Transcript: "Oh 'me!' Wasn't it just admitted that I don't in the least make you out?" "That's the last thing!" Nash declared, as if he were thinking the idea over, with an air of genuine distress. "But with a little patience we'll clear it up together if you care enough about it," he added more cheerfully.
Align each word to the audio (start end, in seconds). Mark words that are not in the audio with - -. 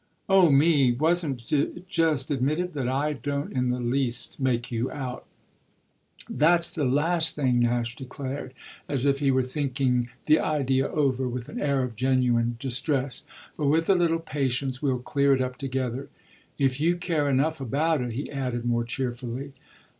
"Oh 0.27 0.49
'me!' 0.49 0.91
Wasn't 0.93 1.51
it 1.53 1.87
just 1.87 2.31
admitted 2.31 2.73
that 2.73 2.87
I 2.89 3.13
don't 3.13 3.53
in 3.53 3.69
the 3.69 3.79
least 3.79 4.39
make 4.39 4.71
you 4.71 4.89
out?" 4.89 5.27
"That's 6.27 6.73
the 6.73 6.85
last 6.85 7.35
thing!" 7.35 7.59
Nash 7.59 7.95
declared, 7.95 8.55
as 8.89 9.05
if 9.05 9.19
he 9.19 9.29
were 9.29 9.43
thinking 9.43 10.09
the 10.25 10.39
idea 10.39 10.87
over, 10.87 11.29
with 11.29 11.49
an 11.49 11.61
air 11.61 11.83
of 11.83 11.95
genuine 11.95 12.57
distress. 12.59 13.21
"But 13.55 13.67
with 13.67 13.91
a 13.91 13.93
little 13.93 14.17
patience 14.19 14.81
we'll 14.81 14.97
clear 14.97 15.35
it 15.35 15.39
up 15.41 15.57
together 15.57 16.09
if 16.57 16.81
you 16.81 16.95
care 16.97 17.29
enough 17.29 17.61
about 17.61 18.01
it," 18.01 18.13
he 18.13 18.27
added 18.31 18.65
more 18.65 18.83
cheerfully. 18.83 19.53